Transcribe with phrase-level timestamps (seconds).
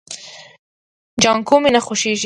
[1.23, 2.19] جانکو مې نه خوښيږي.